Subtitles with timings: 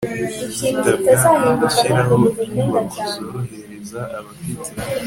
[1.05, 4.69] hitabwa mu gushyiraho inyubako zorohereza abafite